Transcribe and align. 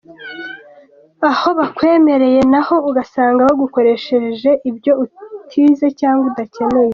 Aho 1.29 1.49
bakwemereye 1.59 2.41
naho, 2.51 2.75
ugasanga 2.89 3.47
bagukoresheje 3.49 4.49
ibyo 4.69 4.91
utize 5.03 5.87
cyangwa 5.99 6.23
udakeneye”. 6.31 6.89